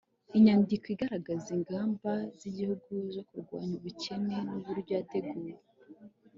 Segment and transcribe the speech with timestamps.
[0.37, 5.51] inyandiko igaragaza ingamba z'igihugu zo kurwanya ubukene n'uburyo yateguwe